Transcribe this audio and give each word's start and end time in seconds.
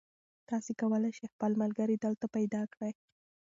تاسي 0.49 0.73
کولای 0.81 1.11
شئ 1.17 1.25
خپل 1.33 1.51
ملګري 1.61 1.95
دلته 2.05 2.25
پیدا 2.35 2.61
کړئ. 2.73 2.91